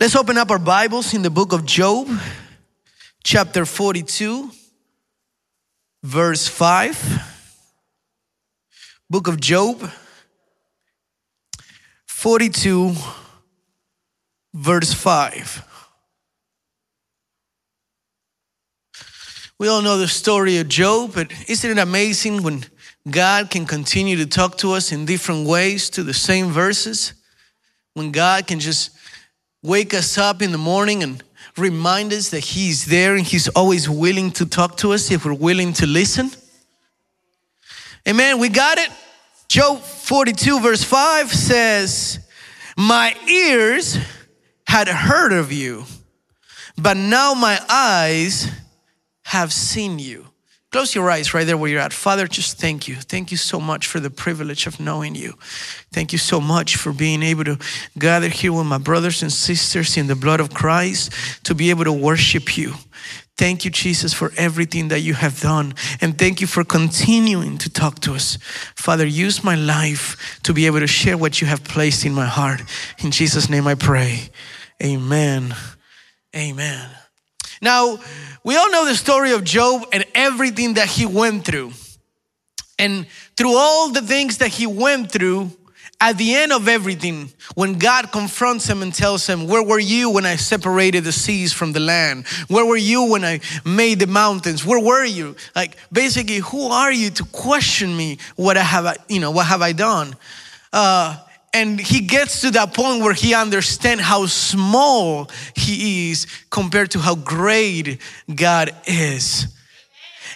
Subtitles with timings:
[0.00, 2.08] Let's open up our Bibles in the book of Job,
[3.22, 4.50] chapter 42,
[6.02, 7.76] verse 5.
[9.10, 9.90] Book of Job,
[12.06, 12.94] 42,
[14.54, 15.66] verse 5.
[19.58, 22.64] We all know the story of Job, but isn't it amazing when
[23.10, 27.12] God can continue to talk to us in different ways to the same verses?
[27.92, 28.96] When God can just
[29.62, 31.22] wake us up in the morning and
[31.56, 35.34] remind us that He's there and He's always willing to talk to us if we're
[35.34, 36.30] willing to listen.
[38.08, 38.38] Amen.
[38.38, 38.88] We got it.
[39.48, 42.20] Job 42, verse 5 says,
[42.76, 43.98] My ears
[44.66, 45.84] had heard of you,
[46.78, 48.48] but now my eyes
[49.24, 50.26] have seen you.
[50.70, 51.92] Close your eyes right there where you're at.
[51.92, 52.94] Father, just thank you.
[52.94, 55.34] Thank you so much for the privilege of knowing you.
[55.92, 57.58] Thank you so much for being able to
[57.98, 61.12] gather here with my brothers and sisters in the blood of Christ
[61.42, 62.74] to be able to worship you.
[63.36, 65.74] Thank you, Jesus, for everything that you have done.
[66.00, 68.38] And thank you for continuing to talk to us.
[68.76, 72.26] Father, use my life to be able to share what you have placed in my
[72.26, 72.62] heart.
[72.98, 74.28] In Jesus' name I pray.
[74.80, 75.54] Amen.
[76.36, 76.99] Amen.
[77.60, 77.98] Now,
[78.42, 81.72] we all know the story of Job and everything that he went through.
[82.78, 85.50] And through all the things that he went through,
[86.02, 90.08] at the end of everything, when God confronts him and tells him, Where were you
[90.08, 92.26] when I separated the seas from the land?
[92.48, 94.64] Where were you when I made the mountains?
[94.64, 95.36] Where were you?
[95.54, 98.16] Like, basically, who are you to question me?
[98.36, 100.14] What I have, you know, what have I done?
[100.72, 101.18] Uh,
[101.52, 107.00] and he gets to that point where he understands how small he is compared to
[107.00, 108.00] how great
[108.32, 109.48] God is.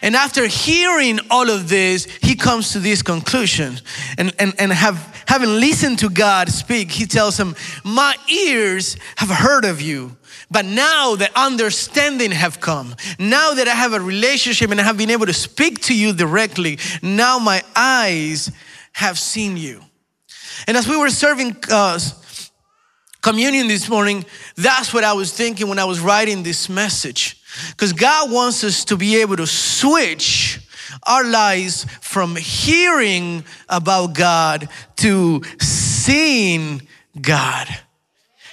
[0.03, 3.77] And after hearing all of this, he comes to this conclusion.
[4.19, 7.55] And, and, and have, having listened to God speak, he tells him,
[7.85, 10.17] My ears have heard of you.
[10.51, 12.95] But now the understanding have come.
[13.19, 16.13] Now that I have a relationship and I have been able to speak to you
[16.13, 18.51] directly, now my eyes
[18.93, 19.81] have seen you.
[20.67, 21.99] And as we were serving uh,
[23.21, 24.25] communion this morning,
[24.57, 27.41] that's what I was thinking when I was writing this message.
[27.71, 30.61] Because God wants us to be able to switch
[31.05, 36.83] our lives from hearing about God to seeing
[37.21, 37.69] God.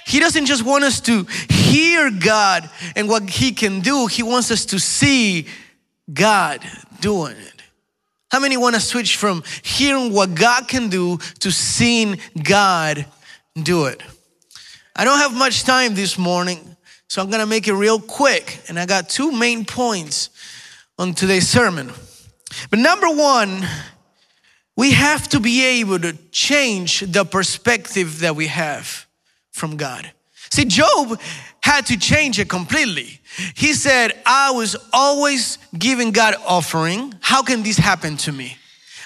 [0.06, 4.50] He doesn't just want us to hear God and what He can do, He wants
[4.50, 5.46] us to see
[6.12, 6.60] God
[7.00, 7.61] doing it.
[8.32, 13.04] How many want to switch from hearing what God can do to seeing God
[13.54, 14.02] do it?
[14.96, 16.74] I don't have much time this morning,
[17.08, 18.58] so I'm going to make it real quick.
[18.70, 20.30] And I got two main points
[20.98, 21.92] on today's sermon.
[22.70, 23.66] But number one,
[24.76, 29.06] we have to be able to change the perspective that we have
[29.50, 30.10] from God.
[30.52, 31.18] See, Job
[31.62, 33.20] had to change it completely.
[33.54, 37.14] He said, I was always giving God offering.
[37.22, 38.58] How can this happen to me?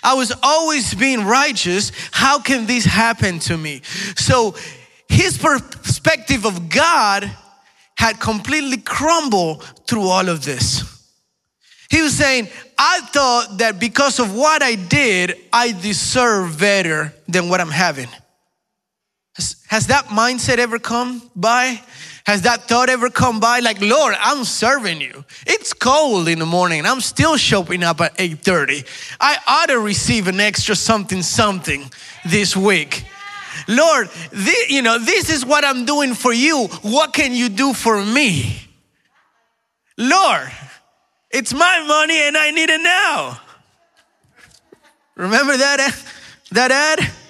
[0.03, 1.93] I was always being righteous.
[2.11, 3.83] How can this happen to me?
[4.17, 4.57] So
[5.09, 7.31] his perspective of God
[7.97, 10.83] had completely crumbled through all of this.
[11.89, 17.49] He was saying, I thought that because of what I did, I deserve better than
[17.49, 18.09] what I'm having.
[19.37, 21.81] Has, has that mindset ever come by?
[22.27, 23.61] Has that thought ever come by?
[23.61, 25.25] Like, Lord, I'm serving you.
[25.47, 28.85] It's cold in the morning I'm still showing up at 8:30.
[29.21, 31.89] I ought to receive an extra something something
[32.25, 33.05] this week.
[33.69, 36.67] Lord, this, you know, this is what I'm doing for you.
[36.83, 38.61] What can you do for me?
[39.97, 40.51] Lord,
[41.31, 43.41] it's my money and I need it now.
[45.15, 45.93] Remember that eh,
[46.51, 47.26] that ad?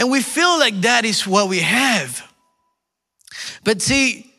[0.00, 2.26] And we feel like that is what we have.
[3.64, 4.30] But see,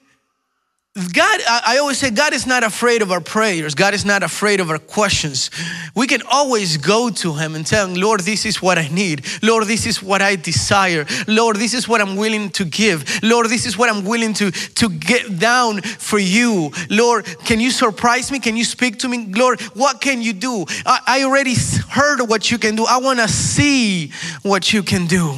[1.14, 3.76] God, I always say, God is not afraid of our prayers.
[3.76, 5.52] God is not afraid of our questions.
[5.96, 9.24] We can always go to Him and tell Him, Lord, this is what I need.
[9.44, 11.06] Lord, this is what I desire.
[11.28, 13.24] Lord, this is what I'm willing to give.
[13.24, 16.72] Lord, this is what I'm willing to, to get down for you.
[16.90, 18.40] Lord, can you surprise me?
[18.40, 19.32] Can you speak to me?
[19.32, 20.66] Lord, what can you do?
[20.88, 21.54] I, I already
[21.90, 22.86] heard what you can do.
[22.86, 25.38] I want to see what you can do.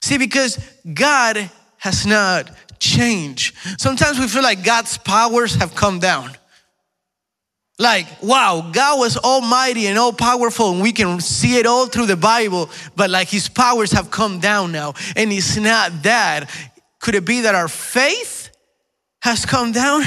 [0.00, 0.58] See, because
[0.92, 3.56] God has not changed.
[3.78, 6.30] Sometimes we feel like God's powers have come down.
[7.78, 12.06] Like, wow, God was almighty and all powerful, and we can see it all through
[12.06, 14.94] the Bible, but like his powers have come down now.
[15.14, 16.50] And it's not that.
[17.00, 18.50] Could it be that our faith
[19.20, 20.02] has come down?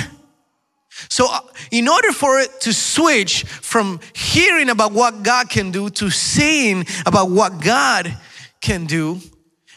[1.10, 1.42] So, uh,
[1.72, 6.86] in order for it to switch from hearing about what God can do to seeing
[7.06, 8.18] about what God
[8.62, 9.22] can do,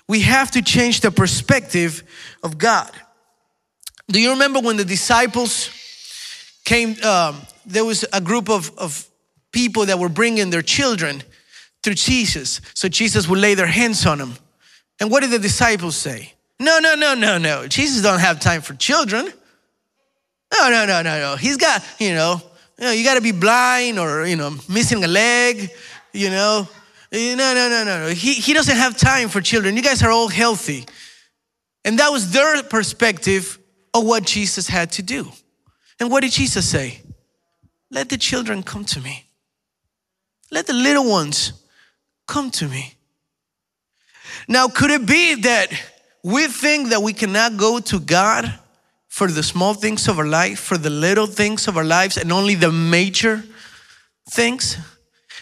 [0.09, 2.03] we have to change the perspective
[2.43, 2.91] of God.
[4.09, 5.71] Do you remember when the disciples
[6.65, 7.03] came?
[7.03, 9.07] Um, there was a group of, of
[9.53, 11.23] people that were bringing their children
[11.83, 12.61] to Jesus.
[12.75, 14.35] So Jesus would lay their hands on them.
[15.01, 16.35] And what did the disciples say?
[16.59, 17.67] No, no, no, no, no.
[17.67, 19.33] Jesus don't have time for children.
[20.53, 21.37] No, no, no, no, no.
[21.37, 22.41] He's got, you know,
[22.79, 25.71] you, know, you got to be blind or, you know, missing a leg,
[26.13, 26.69] you know.
[27.13, 28.07] No, no, no, no, no.
[28.09, 29.77] He, he doesn't have time for children.
[29.77, 30.87] You guys are all healthy.
[31.85, 33.59] And that was their perspective
[33.93, 35.31] of what Jesus had to do.
[36.01, 37.03] And what did Jesus say?
[37.91, 39.27] Let the children come to me.
[40.51, 41.53] Let the little ones
[42.27, 42.95] come to me.
[44.49, 45.69] Now, could it be that
[46.25, 48.59] we think that we cannot go to God
[49.09, 52.33] for the small things of our life, for the little things of our lives, and
[52.33, 53.45] only the major
[54.31, 54.79] things?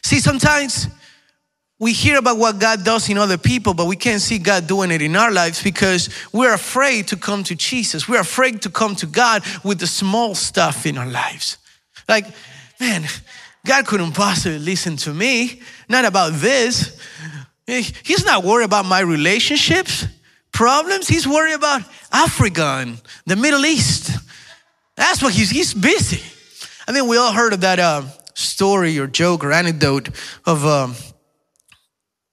[0.03, 0.89] See, sometimes
[1.81, 4.91] we hear about what God does in other people, but we can't see God doing
[4.91, 8.06] it in our lives because we're afraid to come to Jesus.
[8.06, 11.56] We're afraid to come to God with the small stuff in our lives.
[12.06, 12.27] Like,
[12.79, 13.06] man,
[13.65, 17.00] God couldn't possibly listen to me, not about this.
[17.67, 20.05] He's not worried about my relationships,
[20.53, 21.09] problems.
[21.09, 21.81] He's worried about
[22.12, 24.11] Africa and the Middle East.
[24.97, 26.23] That's what he's, he's busy.
[26.87, 28.03] I think we all heard of that uh,
[28.35, 30.11] story or joke or anecdote
[30.44, 30.67] of.
[30.67, 30.94] Um,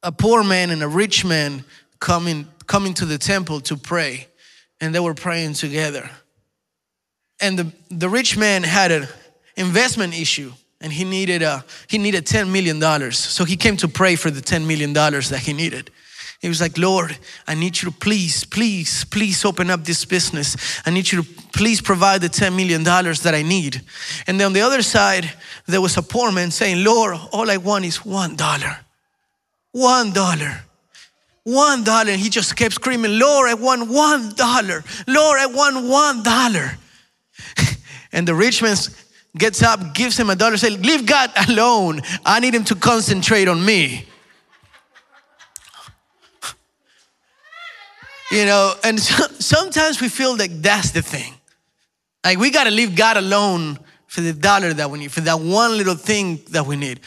[0.04, 1.64] a poor man and a rich man
[2.00, 4.28] coming, coming to the temple to pray,
[4.80, 6.10] and they were praying together.
[7.40, 9.08] And the, the rich man had an
[9.56, 13.12] investment issue and he needed a, he needed $10 million.
[13.12, 15.92] So he came to pray for the $10 million that he needed.
[16.40, 17.18] He was like, Lord,
[17.48, 20.56] I need you to please, please, please open up this business.
[20.86, 23.82] I need you to please provide the $10 million that I need.
[24.28, 25.32] And then on the other side,
[25.66, 28.78] there was a poor man saying, Lord, all I want is $1.
[29.72, 30.62] One dollar.
[31.44, 32.12] One dollar.
[32.12, 34.84] And he just kept screaming, Lord, I want one dollar.
[35.08, 36.78] Lord, I want one dollar.
[38.12, 38.76] and the rich man
[39.38, 42.02] gets up, gives him a dollar, says, Leave God alone.
[42.26, 44.06] I need him to concentrate on me.
[48.32, 51.34] you know, and so, sometimes we feel like that's the thing.
[52.24, 55.40] Like we got to leave God alone for the dollar that we need, for that
[55.40, 57.00] one little thing that we need.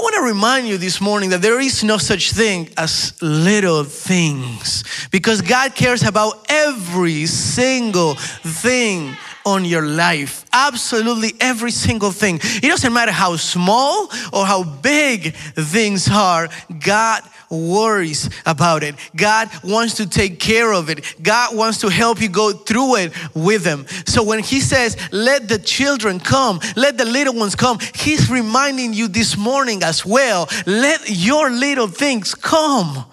[0.00, 3.84] I want to remind you this morning that there is no such thing as little
[3.84, 9.14] things because God cares about every single thing
[9.44, 10.46] on your life.
[10.54, 12.40] Absolutely every single thing.
[12.42, 16.48] It doesn't matter how small or how big things are,
[16.82, 18.94] God worries about it.
[19.16, 21.16] God wants to take care of it.
[21.22, 23.86] God wants to help you go through it with Him.
[24.06, 28.92] So when He says, let the children come, let the little ones come, He's reminding
[28.92, 33.04] you this morning as well, let your little things come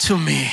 [0.00, 0.50] to me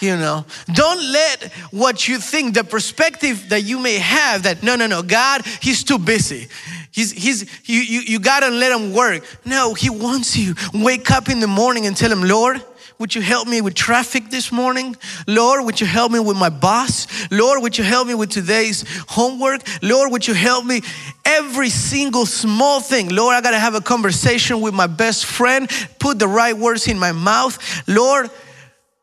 [0.00, 4.76] you know don't let what you think the perspective that you may have that no
[4.76, 6.48] no no god he's too busy
[6.90, 11.28] he's he's you you, you gotta let him work no he wants you wake up
[11.28, 12.62] in the morning and tell him lord
[13.00, 14.94] would you help me with traffic this morning?
[15.26, 17.06] Lord, would you help me with my boss?
[17.30, 19.62] Lord, would you help me with today's homework?
[19.80, 20.82] Lord, would you help me
[21.24, 23.08] every single small thing?
[23.08, 26.88] Lord, I got to have a conversation with my best friend, put the right words
[26.88, 27.58] in my mouth.
[27.88, 28.30] Lord,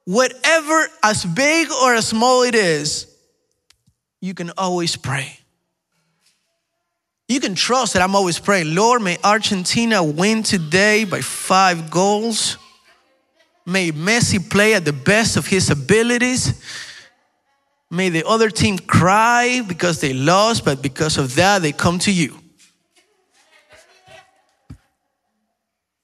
[0.06, 3.08] whatever, as big or as small it is,
[4.22, 5.40] you can always pray.
[7.28, 12.58] You can trust that I'm always praying, Lord, may Argentina win today by five goals.
[13.66, 16.64] May Messi play at the best of his abilities.
[17.92, 22.12] May the other team cry because they lost, but because of that, they come to
[22.12, 22.38] you.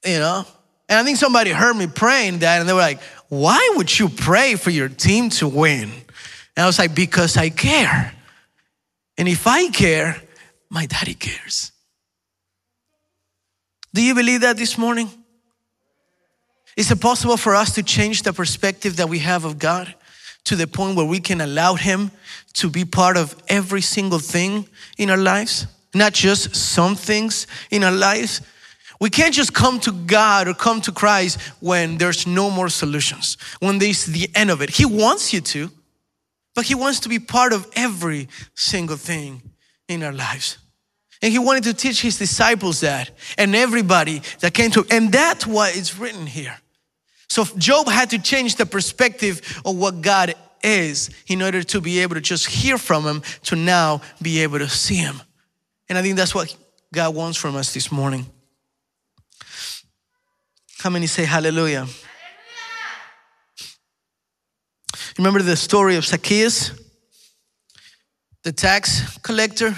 [0.06, 0.46] You know?
[0.90, 4.10] And I think somebody heard me praying that and they were like, why would you
[4.10, 5.90] pray for your team to win?
[6.56, 8.14] And I was like, because I care.
[9.18, 10.22] And if I care,
[10.74, 11.72] my daddy cares.
[13.94, 15.08] Do you believe that this morning?
[16.76, 19.94] Is it possible for us to change the perspective that we have of God
[20.46, 22.10] to the point where we can allow Him
[22.54, 25.68] to be part of every single thing in our lives?
[25.94, 28.42] Not just some things in our lives,
[29.00, 33.38] we can't just come to God or come to Christ when there's no more solutions,
[33.60, 34.72] when there's the end of it.
[34.72, 35.70] He wants you to,
[36.56, 39.44] but He wants to be part of every single thing
[39.88, 40.58] in our lives.
[41.24, 44.88] And He wanted to teach His disciples that and everybody that came to, him.
[44.92, 46.56] and that's why it's written here.
[47.30, 52.00] So Job had to change the perspective of what God is in order to be
[52.00, 55.22] able to just hear from Him to now be able to see Him.
[55.88, 56.56] And I think that's what
[56.94, 58.26] God wants from us this morning.
[60.80, 61.86] How many say hallelujah?
[61.86, 61.98] hallelujah?
[65.18, 66.72] Remember the story of Zacchaeus,
[68.44, 69.74] the tax collector,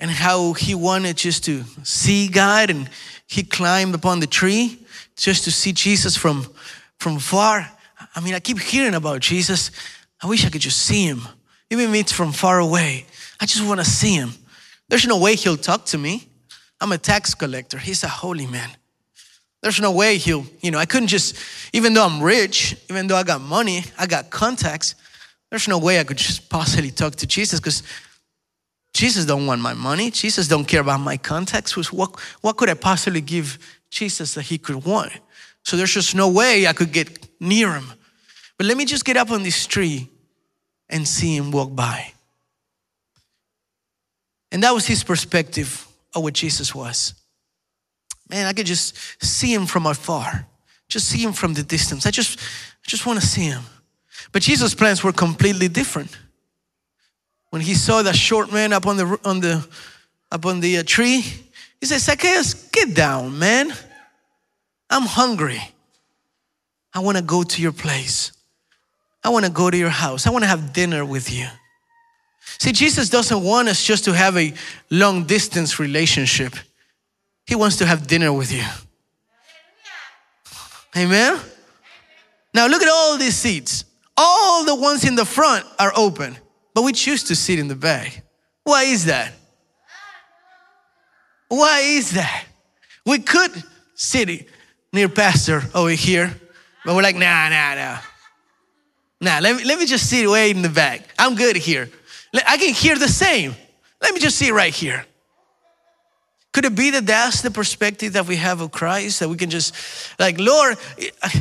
[0.00, 2.90] and how he wanted just to see God and
[3.26, 4.78] he climbed upon the tree
[5.16, 6.46] just to see Jesus from,
[6.98, 7.70] from far.
[8.14, 9.70] I mean, I keep hearing about Jesus.
[10.22, 11.22] I wish I could just see him,
[11.70, 13.06] even if it's from far away.
[13.40, 14.32] I just want to see him.
[14.88, 16.28] There's no way he'll talk to me.
[16.80, 17.78] I'm a tax collector.
[17.78, 18.70] He's a holy man.
[19.62, 21.36] There's no way he'll, you know, I couldn't just,
[21.72, 24.94] even though I'm rich, even though I got money, I got contacts,
[25.48, 27.82] there's no way I could just possibly talk to Jesus because
[28.94, 30.10] Jesus don't want my money.
[30.10, 31.76] Jesus don't care about my contacts.
[31.92, 33.58] What, what could I possibly give
[33.90, 35.12] Jesus that he could want?
[35.64, 37.92] So there's just no way I could get near him.
[38.56, 40.08] But let me just get up on this tree
[40.88, 42.12] and see him walk by.
[44.52, 47.14] And that was his perspective of what Jesus was.
[48.30, 50.46] Man, I could just see him from afar,
[50.88, 52.06] just see him from the distance.
[52.06, 53.64] I just, I just want to see him.
[54.30, 56.16] But Jesus' plans were completely different.
[57.54, 59.64] When he saw that short man up on the on the
[60.32, 63.72] up on the uh, tree, he said, "Zacchaeus, get down, man.
[64.90, 65.62] I'm hungry.
[66.92, 68.32] I want to go to your place.
[69.22, 70.26] I want to go to your house.
[70.26, 71.46] I want to have dinner with you."
[72.58, 74.52] See, Jesus doesn't want us just to have a
[74.90, 76.56] long distance relationship.
[77.46, 78.64] He wants to have dinner with you.
[80.96, 81.38] Amen?
[82.52, 83.84] Now look at all these seats.
[84.16, 86.36] All the ones in the front are open,
[86.74, 88.22] but we choose to sit in the back.
[88.64, 89.32] Why is that?
[91.48, 92.44] Why is that?
[93.06, 93.50] We could
[93.94, 94.48] sit
[94.92, 96.34] near Pastor over here,
[96.84, 97.98] but we're like, nah, nah, nah.
[99.20, 101.02] Nah, let me, let me just sit way in the back.
[101.18, 101.88] I'm good here.
[102.46, 103.54] I can hear the same.
[104.02, 105.06] Let me just sit right here.
[106.52, 109.20] Could it be that that's the perspective that we have of Christ?
[109.20, 109.74] That we can just,
[110.18, 110.76] like, Lord,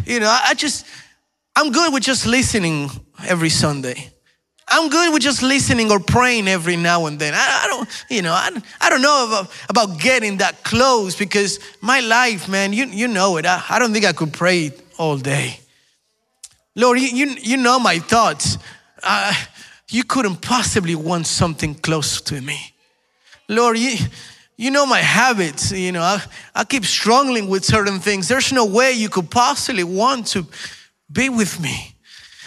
[0.06, 0.86] you know, I just,
[1.56, 2.90] I'm good with just listening
[3.26, 4.12] every Sunday.
[4.68, 7.34] I'm good with just listening or praying every now and then.
[7.34, 11.60] I, I don't, you know, I, I don't know about, about getting that close because
[11.82, 13.46] my life, man, you, you know it.
[13.46, 15.60] I, I don't think I could pray all day.
[16.76, 18.58] Lord, you, you, you know my thoughts.
[19.04, 19.34] Uh,
[19.90, 22.74] you couldn't possibly want something close to me.
[23.50, 23.98] Lord, you,
[24.58, 25.72] you know my habits.
[25.72, 26.24] You know, I,
[26.56, 28.28] I keep struggling with certain things.
[28.28, 30.48] There's no way you could possibly want to
[31.12, 31.93] be with me.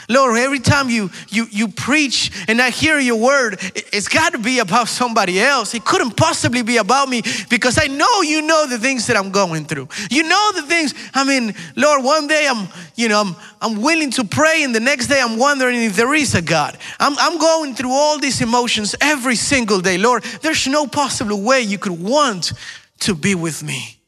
[0.09, 3.59] Lord, every time you you you preach and I hear your word,
[3.93, 5.75] it's got to be about somebody else.
[5.75, 9.31] It couldn't possibly be about me because I know you know the things that I'm
[9.31, 9.89] going through.
[10.11, 10.95] You know the things.
[11.15, 14.81] I mean, Lord, one day I'm you know I'm I'm willing to pray, and the
[14.81, 16.79] next day I'm wondering if there is a God.
[17.01, 19.99] I'm I'm going through all these emotions every single day.
[19.99, 22.53] Lord, there's no possible way you could want
[23.01, 23.99] to be with me.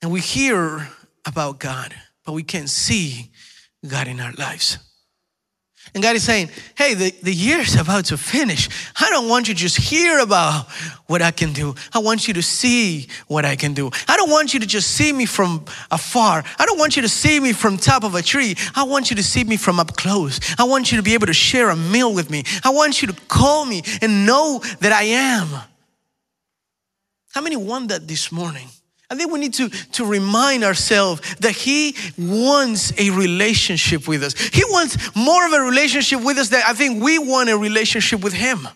[0.00, 0.88] And we hear
[1.26, 1.94] about God,
[2.28, 3.30] but we can't see
[3.88, 4.76] God in our lives.
[5.94, 8.68] And God is saying, hey, the, the year is about to finish.
[9.00, 10.66] I don't want you to just hear about
[11.06, 11.74] what I can do.
[11.90, 13.90] I want you to see what I can do.
[14.06, 16.44] I don't want you to just see me from afar.
[16.58, 18.56] I don't want you to see me from top of a tree.
[18.74, 20.38] I want you to see me from up close.
[20.58, 22.42] I want you to be able to share a meal with me.
[22.62, 25.48] I want you to call me and know that I am.
[27.30, 28.68] How many want that this morning?
[29.10, 34.34] I think we need to, to remind ourselves that He wants a relationship with us.
[34.38, 38.22] He wants more of a relationship with us than I think we want a relationship
[38.22, 38.68] with Him.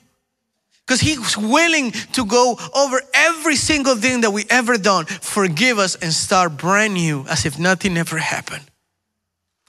[0.86, 5.96] Because He's willing to go over every single thing that we ever done, forgive us,
[5.96, 8.64] and start brand new as if nothing ever happened.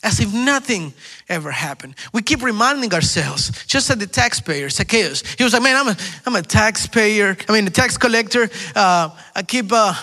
[0.01, 0.93] As if nothing
[1.27, 1.95] ever happened.
[2.13, 5.23] We keep reminding ourselves, just like the taxpayer, Zacchaeus.
[5.37, 7.35] He was like, man, I'm a, I'm a taxpayer.
[7.49, 8.49] I mean, a tax collector.
[8.73, 9.69] Uh, I keep...
[9.69, 9.93] Uh,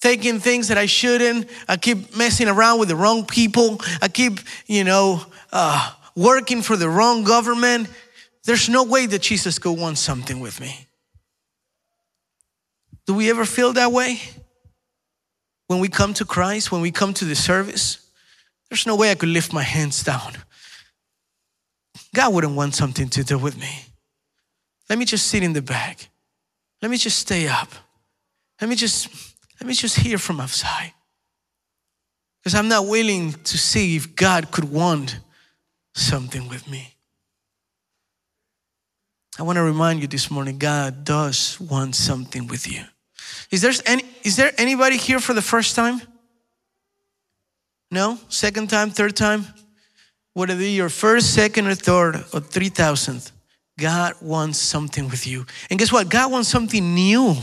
[0.00, 1.48] taking things that I shouldn't.
[1.68, 3.80] I keep messing around with the wrong people.
[4.00, 7.88] I keep, you know, uh, working for the wrong government.
[8.44, 10.86] There's no way that Jesus could want something with me.
[13.06, 14.20] Do we ever feel that way?
[15.66, 18.10] When we come to Christ, when we come to the service,
[18.68, 20.32] there's no way I could lift my hands down.
[22.14, 23.84] God wouldn't want something to do with me.
[24.88, 26.08] Let me just sit in the back.
[26.82, 27.68] Let me just stay up.
[28.60, 29.29] Let me just
[29.60, 30.92] let me just hear from outside.
[32.40, 35.20] Because I'm not willing to see if God could want
[35.94, 36.94] something with me.
[39.38, 42.82] I want to remind you this morning God does want something with you.
[43.50, 46.00] Is there, any, is there anybody here for the first time?
[47.90, 48.18] No?
[48.28, 49.46] Second time, third time?
[50.34, 53.32] Would it be your first, second, or third, or three thousandth?
[53.80, 55.46] God wants something with you.
[55.70, 56.08] And guess what?
[56.08, 57.34] God wants something new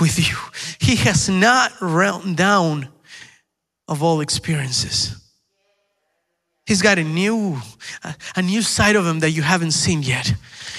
[0.00, 0.36] with you.
[0.78, 2.88] He has not run down
[3.88, 5.16] of all experiences.
[6.66, 7.58] He's got a new,
[8.34, 10.34] a new side of him that you haven't seen yet.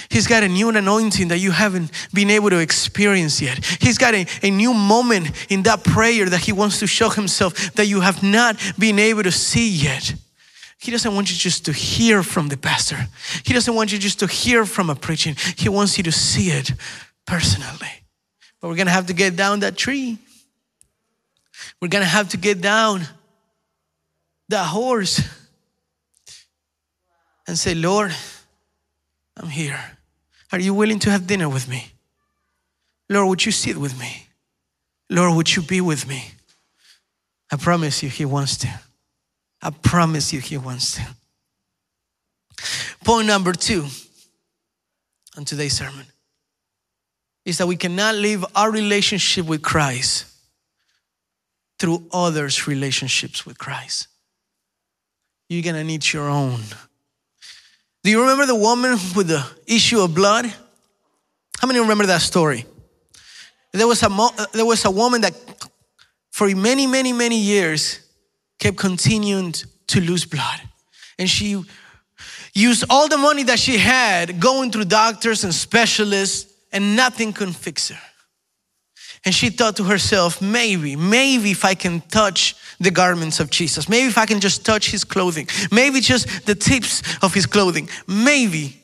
[0.10, 3.64] He's got a new anointing that you haven't been able to experience yet.
[3.80, 7.74] He's got a, a new moment in that prayer that he wants to show himself
[7.76, 10.14] that you have not been able to see yet.
[10.80, 13.08] He doesn't want you just to hear from the pastor.
[13.44, 15.36] He doesn't want you just to hear from a preaching.
[15.56, 16.72] He wants you to see it
[17.26, 18.04] personally.
[18.62, 20.20] But we're going to have to get down that tree.
[21.82, 23.08] We're going to have to get down
[24.50, 25.22] that horse
[27.48, 28.14] and say, Lord,
[29.36, 29.80] I'm here.
[30.52, 31.92] Are you willing to have dinner with me?
[33.10, 34.28] Lord, would you sit with me?
[35.10, 36.32] Lord, would you be with me?
[37.52, 38.80] I promise you, He wants to.
[39.62, 41.08] I promise you, He wants to.
[43.04, 43.86] Point number two
[45.38, 46.06] on today's sermon
[47.46, 50.26] is that we cannot live our relationship with Christ
[51.80, 54.08] through others' relationships with Christ.
[55.48, 56.60] You're gonna need your own.
[58.04, 60.46] Do you remember the woman with the issue of blood?
[61.60, 62.66] How many remember that story?
[63.72, 65.34] There was a, uh, there was a woman that
[66.32, 68.00] for many, many, many years
[68.60, 69.54] kept continuing
[69.88, 70.62] to lose blood.
[71.20, 71.64] And she
[72.54, 77.56] used all the money that she had going through doctors and specialists, and nothing could
[77.56, 78.00] fix her.
[79.26, 83.90] And she thought to herself, maybe, maybe if I can touch the garments of Jesus,
[83.90, 87.90] maybe if I can just touch his clothing, maybe just the tips of his clothing,
[88.08, 88.82] maybe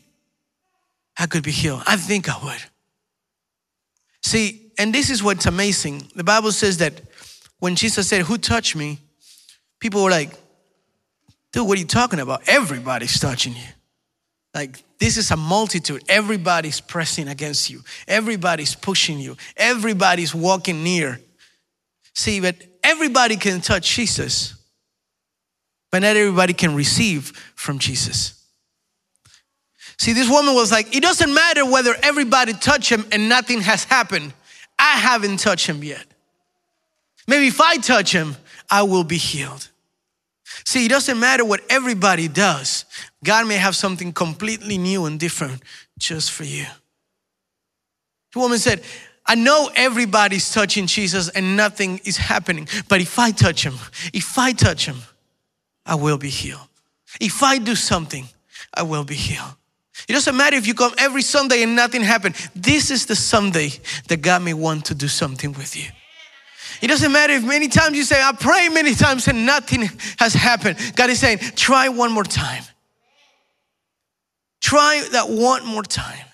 [1.18, 1.84] I could be healed.
[1.86, 2.64] I think I would.
[4.22, 6.10] See, and this is what's amazing.
[6.16, 7.02] The Bible says that
[7.60, 9.00] when Jesus said, Who touched me?
[9.84, 10.30] People were like,
[11.52, 12.48] Dude, what are you talking about?
[12.48, 13.68] Everybody's touching you.
[14.56, 16.02] Like, this is a multitude.
[16.08, 21.20] Everybody's pressing against you, everybody's pushing you, everybody's walking near.
[22.14, 24.56] See, but everybody can touch Jesus,
[25.92, 28.42] but not everybody can receive from Jesus.
[29.98, 33.84] See, this woman was like, it doesn't matter whether everybody touch him and nothing has
[33.84, 34.32] happened.
[34.80, 36.06] I haven't touched him yet.
[37.28, 38.38] Maybe if I touch him,
[38.70, 39.70] I will be healed.
[40.66, 42.86] See, it doesn't matter what everybody does.
[43.24, 45.62] God may have something completely new and different
[45.98, 46.66] just for you.
[48.34, 48.84] The woman said,
[49.26, 53.76] I know everybody's touching Jesus and nothing is happening, but if I touch him,
[54.14, 54.98] if I touch him,
[55.86, 56.68] I will be healed.
[57.22, 58.28] If I do something,
[58.74, 59.56] I will be healed.
[60.08, 62.36] It doesn't matter if you come every Sunday and nothing happened.
[62.56, 63.72] This is the Sunday
[64.08, 65.90] that God may want to do something with you.
[66.84, 70.34] It doesn't matter if many times you say, I pray many times and nothing has
[70.34, 70.78] happened.
[70.98, 72.62] God is saying, try one more time.
[74.60, 76.26] Try that one more time.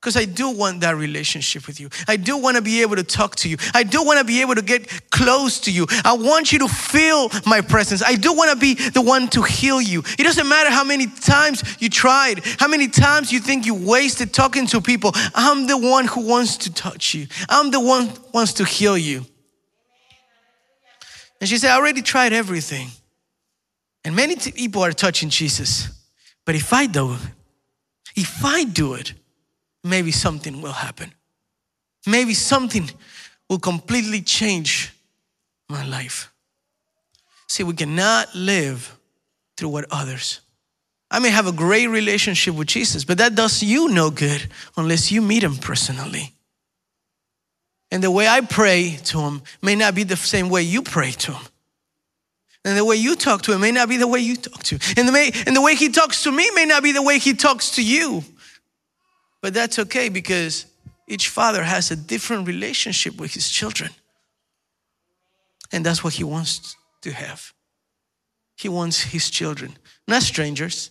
[0.00, 1.90] Because I do want that relationship with you.
[2.08, 3.58] I do want to be able to talk to you.
[3.74, 5.86] I do want to be able to get close to you.
[6.02, 8.02] I want you to feel my presence.
[8.02, 10.02] I do want to be the one to heal you.
[10.18, 14.32] It doesn't matter how many times you tried, how many times you think you wasted
[14.32, 15.12] talking to people.
[15.34, 17.26] I'm the one who wants to touch you.
[17.50, 19.26] I'm the one who wants to heal you.
[21.40, 22.88] And she said, I already tried everything.
[24.04, 25.88] And many people are touching Jesus.
[26.44, 27.16] But if I do,
[28.16, 29.14] if I do it,
[29.82, 31.12] maybe something will happen.
[32.06, 32.90] Maybe something
[33.48, 34.94] will completely change
[35.68, 36.32] my life.
[37.46, 38.96] See, we cannot live
[39.56, 40.40] through what others.
[41.10, 45.10] I may have a great relationship with Jesus, but that does you no good unless
[45.10, 46.32] you meet him personally.
[47.90, 51.10] And the way I pray to him may not be the same way you pray
[51.12, 51.42] to him.
[52.64, 54.76] And the way you talk to him may not be the way you talk to
[54.76, 54.80] him.
[54.96, 57.18] And the, way, and the way he talks to me may not be the way
[57.18, 58.22] he talks to you.
[59.40, 60.66] But that's okay because
[61.08, 63.90] each father has a different relationship with his children.
[65.72, 67.52] And that's what he wants to have.
[68.56, 69.76] He wants his children,
[70.06, 70.90] not strangers.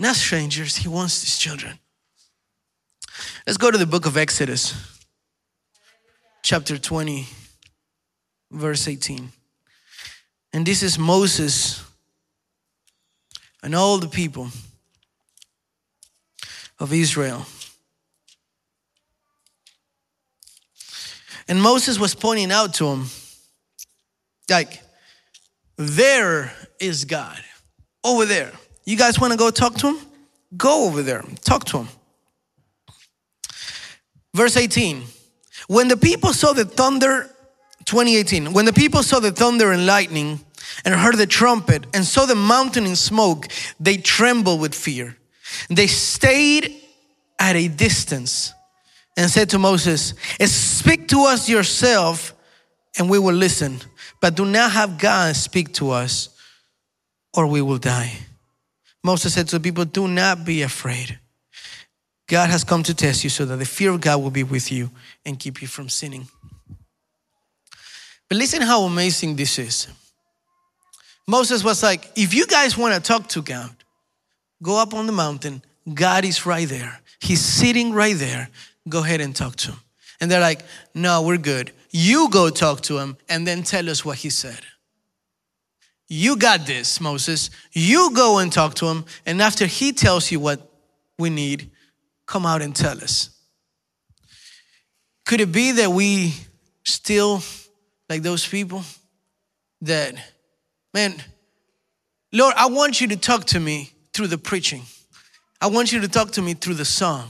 [0.00, 1.78] Not strangers, he wants his children.
[3.46, 4.74] Let's go to the book of Exodus,
[6.42, 7.26] chapter 20,
[8.50, 9.30] verse 18.
[10.52, 11.84] And this is Moses
[13.62, 14.48] and all the people
[16.78, 17.46] of Israel.
[21.46, 23.06] And Moses was pointing out to him,
[24.48, 24.82] like,
[25.76, 27.38] there is God
[28.04, 28.52] over there.
[28.84, 29.98] You guys want to go talk to him?
[30.56, 31.88] Go over there, talk to him.
[34.34, 35.02] Verse 18
[35.68, 37.30] When the people saw the thunder,
[37.84, 40.40] 2018, when the people saw the thunder and lightning
[40.84, 45.16] and heard the trumpet and saw the mountain in smoke, they trembled with fear.
[45.68, 46.74] They stayed
[47.38, 48.52] at a distance
[49.16, 52.34] and said to Moses, Speak to us yourself,
[52.98, 53.80] and we will listen.
[54.20, 56.28] But do not have God speak to us,
[57.34, 58.12] or we will die.
[59.02, 61.18] Moses said to the people, Do not be afraid.
[62.30, 64.70] God has come to test you so that the fear of God will be with
[64.70, 64.88] you
[65.26, 66.28] and keep you from sinning.
[68.28, 69.88] But listen how amazing this is.
[71.26, 73.74] Moses was like, If you guys want to talk to God,
[74.62, 75.60] go up on the mountain.
[75.92, 77.00] God is right there.
[77.18, 78.48] He's sitting right there.
[78.88, 79.80] Go ahead and talk to him.
[80.20, 80.62] And they're like,
[80.94, 81.72] No, we're good.
[81.90, 84.60] You go talk to him and then tell us what he said.
[86.06, 87.50] You got this, Moses.
[87.72, 89.04] You go and talk to him.
[89.26, 90.70] And after he tells you what
[91.18, 91.72] we need,
[92.30, 93.28] come out and tell us.
[95.26, 96.32] Could it be that we
[96.84, 97.42] still,
[98.08, 98.84] like those people,
[99.82, 100.14] that,
[100.94, 101.20] man,
[102.32, 104.82] Lord, I want you to talk to me through the preaching.
[105.60, 107.28] I want you to talk to me through the song.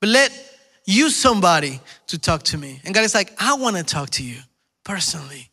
[0.00, 0.32] But let
[0.84, 2.80] use somebody to talk to me.
[2.84, 4.38] And God is like, I want to talk to you
[4.84, 5.48] personally.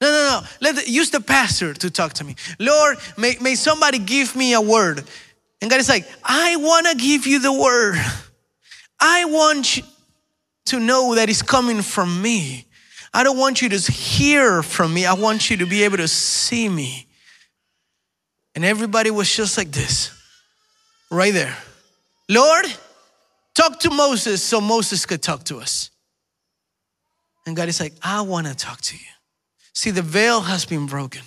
[0.00, 0.46] No, no, no.
[0.60, 2.34] Let the, use the pastor to talk to me.
[2.58, 5.04] Lord, may, may somebody give me a word.
[5.60, 7.96] And God is like, I want to give you the word.
[9.00, 9.82] I want you
[10.66, 12.66] to know that it's coming from me.
[13.14, 15.06] I don't want you to hear from me.
[15.06, 17.06] I want you to be able to see me.
[18.54, 20.10] And everybody was just like this,
[21.10, 21.56] right there.
[22.28, 22.66] Lord,
[23.54, 25.90] talk to Moses so Moses could talk to us.
[27.46, 29.02] And God is like, I want to talk to you.
[29.72, 31.22] See, the veil has been broken.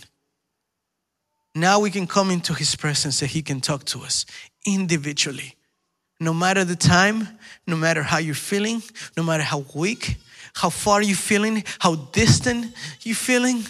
[1.56, 4.26] Now we can come into his presence and he can talk to us
[4.66, 5.56] individually.
[6.20, 7.28] No matter the time,
[7.66, 8.84] no matter how you're feeling,
[9.16, 10.18] no matter how weak,
[10.54, 13.66] how far you're feeling, how distant you're feeling,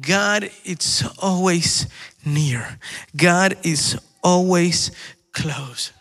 [0.00, 1.86] God is always
[2.24, 2.78] near.
[3.16, 4.90] God is always
[5.32, 5.92] close.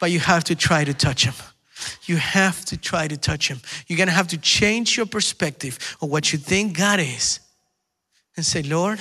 [0.00, 1.34] But you have to try to touch him.
[2.04, 3.60] You have to try to touch Him.
[3.86, 7.40] You're gonna have to change your perspective of what you think God is
[8.36, 9.00] and say, Lord,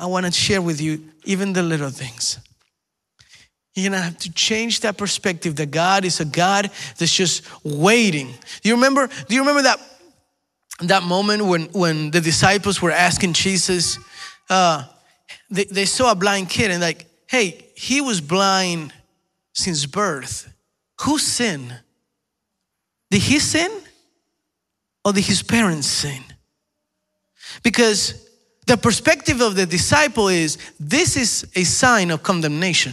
[0.00, 2.38] I wanna share with you even the little things.
[3.74, 8.28] You're gonna have to change that perspective that God is a God that's just waiting.
[8.62, 9.08] Do you remember?
[9.28, 9.78] Do you remember that
[10.80, 13.98] that moment when when the disciples were asking Jesus?
[14.48, 14.84] Uh,
[15.50, 18.94] they, they saw a blind kid and like, hey, he was blind
[19.52, 20.50] since birth.
[21.02, 21.78] Who sinned?
[23.10, 23.70] Did he sin
[25.04, 26.24] or did his parents sin?
[27.62, 28.29] Because
[28.70, 32.92] the perspective of the disciple is this is a sign of condemnation.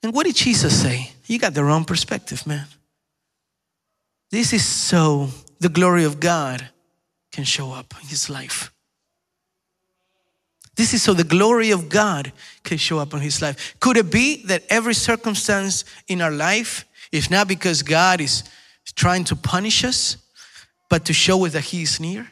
[0.00, 1.10] And what did Jesus say?
[1.26, 2.66] You got the wrong perspective, man.
[4.30, 6.68] This is so the glory of God
[7.32, 8.70] can show up in his life.
[10.76, 12.30] This is so the glory of God
[12.62, 13.74] can show up in his life.
[13.80, 18.44] Could it be that every circumstance in our life is not because God is
[18.94, 20.16] trying to punish us,
[20.88, 22.30] but to show us that he is near?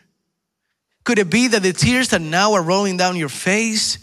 [1.07, 3.99] Could it be that the tears that now are rolling down your face,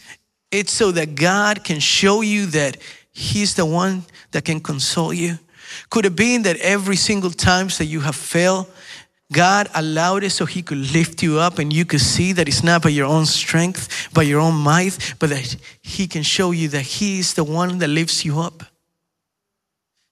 [0.51, 2.77] it's so that God can show you that
[3.11, 5.37] he's the one that can console you?
[5.89, 8.67] Could it be that every single time that you have failed,
[9.33, 12.63] God allowed it so He could lift you up and you could see that it's
[12.63, 16.69] not by your own strength, by your own might, but that He can show you
[16.69, 18.63] that He is the one that lifts you up.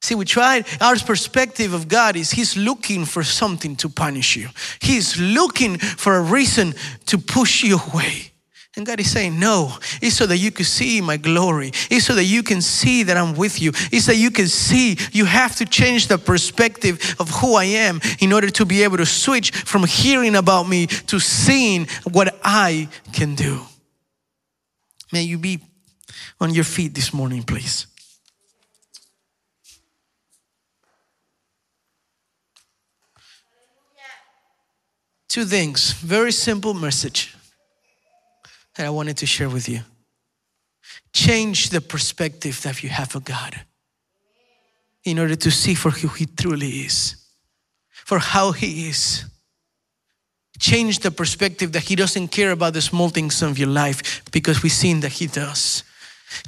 [0.01, 4.49] See, we tried, our perspective of God is He's looking for something to punish you,
[4.79, 6.73] He's looking for a reason
[7.07, 8.31] to push you away.
[8.77, 11.71] And God is saying, No, it's so that you can see my glory.
[11.89, 13.71] It's so that you can see that I'm with you.
[13.91, 17.99] It's that you can see you have to change the perspective of who I am
[18.21, 22.87] in order to be able to switch from hearing about me to seeing what I
[23.11, 23.59] can do.
[25.11, 25.59] May you be
[26.39, 27.87] on your feet this morning, please.
[35.31, 37.37] Two things, very simple message
[38.75, 39.79] that I wanted to share with you.
[41.13, 43.61] Change the perspective that you have of God
[45.05, 47.15] in order to see for who He truly is,
[47.93, 49.23] for how He is.
[50.59, 54.61] Change the perspective that He doesn't care about the small things of your life because
[54.61, 55.85] we've seen that He does.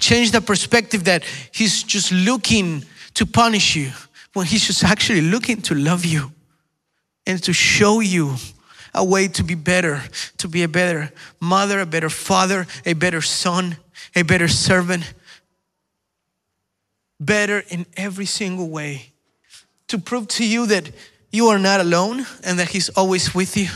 [0.01, 3.91] Change the perspective that He's just looking to punish you
[4.33, 6.33] when He's just actually looking to love you
[7.25, 8.35] and to show you
[8.93, 10.03] a way to be better,
[10.37, 13.77] to be a better mother, a better father, a better son,
[14.15, 15.13] a better servant,
[17.19, 19.13] better in every single way.
[19.87, 20.91] To prove to you that
[21.31, 23.69] you are not alone and that He's always with you.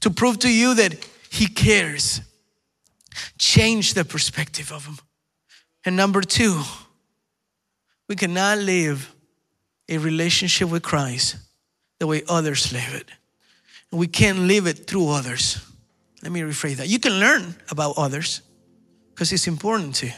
[0.00, 0.94] To prove to you that
[1.30, 2.20] He cares.
[3.38, 4.98] Change the perspective of Him.
[5.84, 6.62] And number two,
[8.08, 9.14] we cannot live
[9.88, 11.36] a relationship with Christ
[11.98, 13.08] the way others live it.
[13.94, 15.64] We can't live it through others.
[16.22, 16.88] Let me rephrase that.
[16.88, 18.42] You can learn about others
[19.10, 20.10] because it's important to.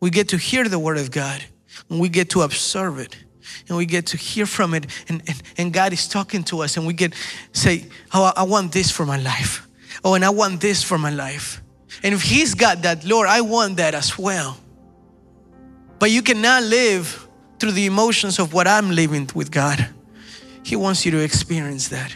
[0.00, 1.42] We get to hear the word of God
[1.88, 3.16] and we get to observe it
[3.68, 6.76] and we get to hear from it and, and, and God is talking to us
[6.76, 7.14] and we get
[7.52, 9.66] say, oh, I want this for my life.
[10.04, 11.62] Oh, and I want this for my life.
[12.02, 14.58] And if he's got that, Lord, I want that as well.
[15.98, 17.26] But you cannot live
[17.58, 19.88] through the emotions of what I'm living with God.
[20.64, 22.14] He wants you to experience that.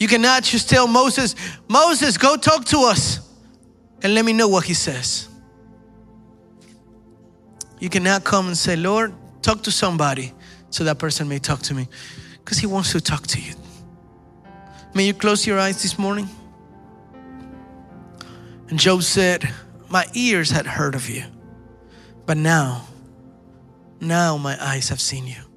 [0.00, 1.36] You cannot just tell Moses,
[1.68, 3.20] Moses, go talk to us
[4.02, 5.28] and let me know what he says.
[7.78, 10.32] You cannot come and say, Lord, talk to somebody
[10.70, 11.86] so that person may talk to me
[12.38, 13.52] because he wants to talk to you.
[14.94, 16.28] May you close your eyes this morning?
[18.70, 19.52] And Job said,
[19.90, 21.24] My ears had heard of you,
[22.24, 22.86] but now,
[24.00, 25.49] now my eyes have seen you.